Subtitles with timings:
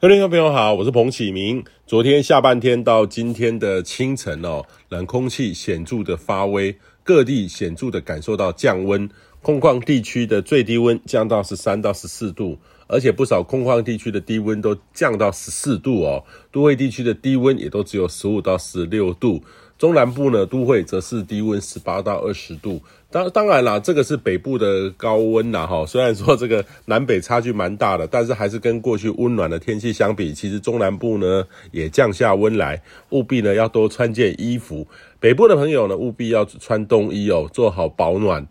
[0.00, 1.62] 各位听众朋友好，我是彭启明。
[1.86, 9.06] 昨天下半天到今天的清晨哦，冷空气显著的发威，各地显著的感受到降温，
[9.42, 19.42] 空旷地区的最低温降到十三到十四度，而且不少空旷地区的低温都降到十四度哦，都会地区的低温也都只有十五到十六度。
[19.80, 22.82] 中南部呢，都会则是低温十八到二十度。
[23.10, 25.86] 当当然啦，这个是北部的高温啦，哈。
[25.86, 34.86] 虽然说这个南北差距蛮大的，但是还是跟过去温暖的天气相比，其实中南部呢也降下温来，务必呢要多穿件衣服。
[35.18, 38.46] 北部的朋友呢，务必要穿冬衣哦，做好保暖。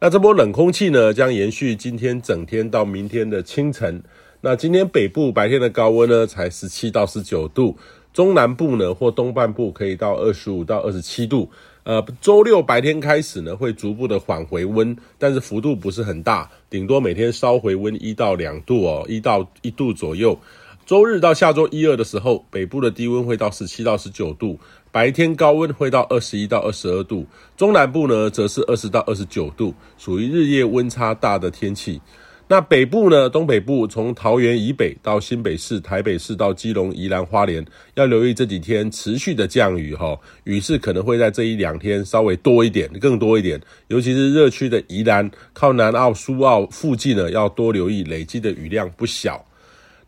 [0.00, 4.02] 那这波冷空气呢，将延续今天整天到明天的清晨。
[4.40, 7.78] 那今天北部白天的高温呢，才十七到十九度。
[8.14, 11.50] 中南部呢，或东半部可以到二十五到二十七度。
[11.82, 20.38] 呃，周六白天开始呢，会逐步的缓回温，但是幅度不是很大，顶多每天稍回温一到两度哦，一到一度左右。
[20.86, 24.58] 周日到下周一二的时候，北部的低温会到十七到十九度，
[24.92, 27.26] 白天高温会到二十一到二十二度。
[27.56, 32.00] 中南部呢，则是二十到二十九度，属于日夜温差大的天气。
[32.46, 33.26] 那北部呢？
[33.26, 37.64] 东北部从桃园以北到新北市、台北市到基隆、宜兰花莲，
[37.94, 40.14] 要留意这几天持续的降雨哈，
[40.44, 43.58] 雨势可能会在这一两天稍微多一点，更多一点。
[43.88, 49.42] 尤其是热区的宜兰、靠南澳、苏澳附近呢，要多留意，累积的雨量不小。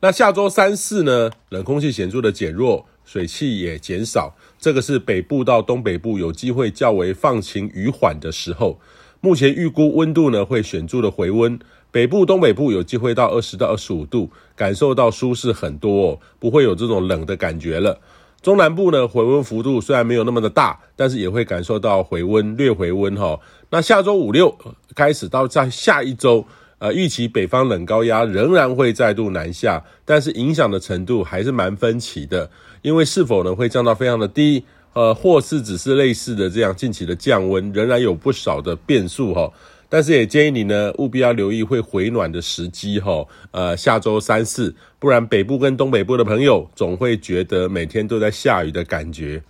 [0.00, 8.78] 那下周三四呢，冷空气显著的减弱，水汽也减少，这个是北部到东北部有机会较为放晴雨缓的时候。
[9.22, 11.58] 目前预估温度呢会显著的回温。
[11.96, 17.98] 北部、东北部有机会到二十到二十五度，感受到舒适很多哦，不会有这种冷的感觉了。
[18.42, 23.40] 中南部呢，回温幅度虽然没有那么的大，但是也会感受到回温，略回温哈。
[23.70, 24.54] 那下周五六
[24.94, 26.44] 开始到在下一周，
[26.80, 32.50] 呃，预期北方冷高压仍然会再度南下，但是影响的程度还是蛮分歧的，
[32.82, 34.62] 因为是否呢会降到非常的低，
[34.92, 39.50] 呃，或是只是类似的这样近期的降温，仍然有不少的变数哈。
[39.88, 43.26] 但是也建议你呢，务必要留意会回暖的时机哈。
[43.52, 49.42] 呃，下周三四，不然北部跟东北部的朋友总会觉得每天都在下雨的感觉。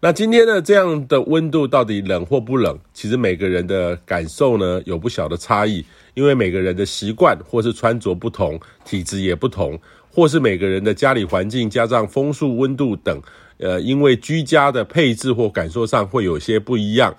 [0.00, 2.78] 那今天呢，这样的温度到底冷或不冷？
[2.94, 5.84] 其实每个人的感受呢有不小的差异，
[6.14, 9.76] 因为每个人的习惯或是穿着不同，体质也不同，
[10.08, 13.20] 或是每个人的家里环境加上风速、温度等，
[13.58, 17.14] 呃，因为居家的配置或感受上会有些不一样。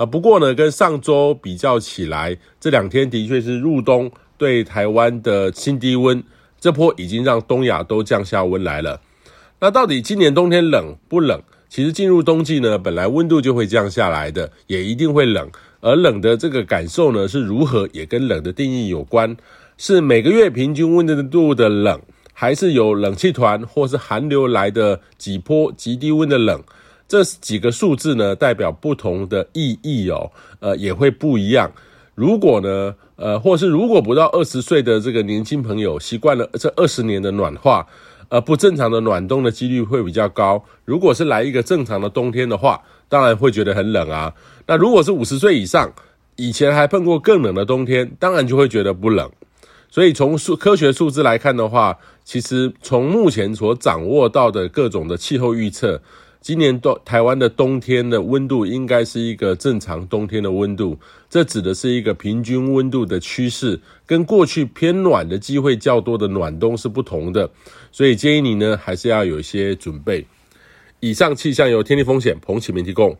[0.00, 6.24] 呃，不过呢，跟上周比较起来，这两天的确是入冬对台湾的新低温，
[6.58, 8.98] 这波已经让东亚都降下温来了。
[9.60, 11.42] 那到底今年冬天冷不冷？
[11.68, 15.50] 其实进入冬季呢，本来温度就会降下来的，也一定会冷。
[15.82, 19.36] 而冷的这个感受呢，是如何也跟冷的定义有关，
[19.76, 22.00] 是每个月平均温度的冷，
[22.32, 26.62] 还是有冷气团或是寒流来的几波极低温的冷？
[27.10, 31.68] 这几个数字呢，代表不同的意义哦，呃，也会不一样。
[32.14, 37.84] 如果呢，呃，或是如果不到二十岁的这个年轻朋友习惯了这二十年的暖化，
[38.28, 40.64] 呃，不正常的暖冬的几率会比较高。
[40.84, 44.32] 如果是来一个正常的冬天的话，当然会觉得很冷啊。
[44.68, 45.92] 那如果是五十岁以上，
[46.36, 49.28] 以前还碰过更冷的冬天，当然就会觉得不冷。
[49.90, 56.00] 所以从数科学数字来看的话，其实从目前所掌握到的各种的气候预测。
[56.40, 67.50] 今年冬台湾的冬天的温度应该是一个正常冬天的温度，这指的是一个平均温度的趋势，跟过去偏暖的机会较多的暖冬是不同的，
[67.92, 70.26] 所以建议你呢还是要有一些准备。
[71.00, 73.16] 以上气象由天气风险彭启明提供。